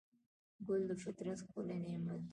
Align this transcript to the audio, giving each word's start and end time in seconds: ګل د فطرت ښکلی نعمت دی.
ګل 0.67 0.81
د 0.89 0.91
فطرت 1.03 1.39
ښکلی 1.43 1.77
نعمت 1.83 2.19
دی. 2.23 2.29